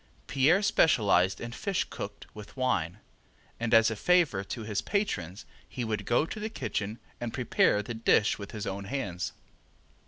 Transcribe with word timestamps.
Pierre 0.25 0.63
specialized 0.63 1.39
in 1.39 1.51
fish 1.51 1.83
cooked 1.91 2.25
with 2.33 2.57
wine, 2.57 2.97
and 3.59 3.71
as 3.71 3.91
a 3.91 3.95
favor 3.95 4.43
to 4.43 4.63
his 4.63 4.81
patrons 4.81 5.45
he 5.69 5.83
would 5.83 6.07
go 6.07 6.25
to 6.25 6.39
the 6.39 6.49
kitchen 6.49 6.97
and 7.19 7.31
prepare 7.35 7.83
the 7.83 7.93
dish 7.93 8.39
with 8.39 8.49
his 8.49 8.65
own 8.65 8.85
hands. 8.85 9.31